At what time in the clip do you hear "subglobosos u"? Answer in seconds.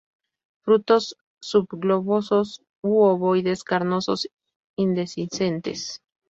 1.49-2.97